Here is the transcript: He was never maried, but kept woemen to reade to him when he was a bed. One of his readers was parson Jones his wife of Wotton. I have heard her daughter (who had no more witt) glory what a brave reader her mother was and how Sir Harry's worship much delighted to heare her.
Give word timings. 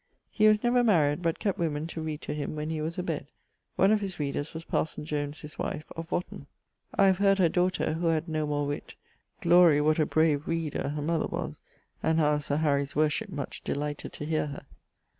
He 0.31 0.47
was 0.47 0.63
never 0.63 0.83
maried, 0.83 1.21
but 1.21 1.37
kept 1.37 1.59
woemen 1.59 1.85
to 1.89 2.01
reade 2.01 2.23
to 2.23 2.33
him 2.33 2.55
when 2.55 2.71
he 2.71 2.81
was 2.81 2.97
a 2.97 3.03
bed. 3.03 3.27
One 3.75 3.91
of 3.91 4.01
his 4.01 4.19
readers 4.19 4.51
was 4.51 4.63
parson 4.63 5.05
Jones 5.05 5.41
his 5.41 5.59
wife 5.59 5.85
of 5.95 6.11
Wotton. 6.11 6.47
I 6.95 7.05
have 7.05 7.19
heard 7.19 7.37
her 7.37 7.49
daughter 7.49 7.93
(who 7.93 8.07
had 8.07 8.27
no 8.27 8.47
more 8.47 8.65
witt) 8.65 8.95
glory 9.41 9.79
what 9.79 9.99
a 9.99 10.07
brave 10.07 10.47
reader 10.47 10.89
her 10.89 11.03
mother 11.03 11.27
was 11.27 11.61
and 12.01 12.17
how 12.17 12.39
Sir 12.39 12.55
Harry's 12.57 12.95
worship 12.95 13.29
much 13.29 13.61
delighted 13.63 14.11
to 14.13 14.25
heare 14.25 14.47
her. 14.47 14.65